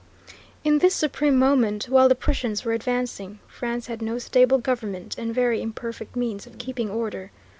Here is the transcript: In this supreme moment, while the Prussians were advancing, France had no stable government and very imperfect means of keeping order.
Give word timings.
In 0.63 0.79
this 0.79 0.95
supreme 0.95 1.37
moment, 1.37 1.83
while 1.83 2.09
the 2.09 2.15
Prussians 2.15 2.65
were 2.65 2.71
advancing, 2.73 3.37
France 3.47 3.85
had 3.85 4.01
no 4.01 4.17
stable 4.17 4.57
government 4.57 5.15
and 5.15 5.31
very 5.31 5.61
imperfect 5.61 6.15
means 6.15 6.47
of 6.47 6.57
keeping 6.57 6.89
order. 6.89 7.29